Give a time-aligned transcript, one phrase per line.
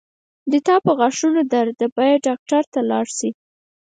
[0.51, 3.29] د تا پرغاښونو درد ده باید ډاکټر ته لاړ شې